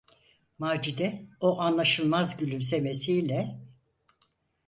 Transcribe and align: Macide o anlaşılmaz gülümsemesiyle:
Macide 0.59 1.25
o 1.39 1.59
anlaşılmaz 1.61 2.37
gülümsemesiyle: 2.41 3.59